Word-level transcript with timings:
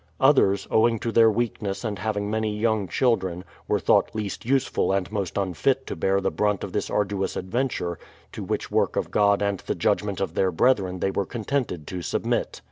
Others, 0.19 0.67
owing 0.71 0.97
to 1.01 1.11
their 1.11 1.29
weakness 1.29 1.83
and 1.83 1.99
having 1.99 2.27
many 2.31 2.57
young 2.57 2.87
children, 2.87 3.43
were 3.67 3.77
thought 3.79 4.09
least 4.15 4.43
useful 4.45 4.91
and 4.91 5.11
most 5.11 5.37
unfit 5.37 5.85
to 5.85 5.95
bear 5.95 6.19
the 6.19 6.31
brunt 6.31 6.63
of 6.63 6.71
this 6.73 6.89
arduous 6.89 7.35
adventure; 7.35 7.99
to 8.31 8.43
which 8.43 8.71
work 8.71 8.95
of 8.95 9.11
God 9.11 9.43
and 9.43 9.59
the 9.59 9.75
judgment 9.75 10.19
of 10.19 10.33
their 10.33 10.49
brethren 10.51 11.01
they 11.01 11.11
were 11.11 11.27
contented 11.27 11.85
to 11.85 12.01
submit. 12.01 12.59